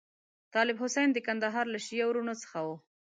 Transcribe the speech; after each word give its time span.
طالب 0.53 0.77
حسین 0.83 1.09
د 1.13 1.17
کندهار 1.27 1.65
له 1.73 1.79
شیعه 1.85 2.05
وروڼو 2.07 2.33
څخه 2.43 2.59
وو. 2.65 2.75